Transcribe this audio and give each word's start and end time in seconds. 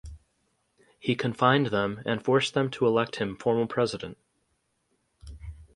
He 0.99 1.13
confined 1.13 1.67
them 1.67 2.01
and 2.07 2.25
forced 2.25 2.55
them 2.55 2.71
to 2.71 2.87
elect 2.87 3.17
him 3.17 3.37
formal 3.37 3.67
president. 3.67 4.17